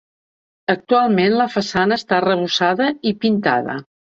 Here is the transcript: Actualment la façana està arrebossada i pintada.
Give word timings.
Actualment 0.73 1.35
la 1.41 1.47
façana 1.57 1.99
està 2.01 2.17
arrebossada 2.21 2.91
i 3.13 3.17
pintada. 3.27 3.79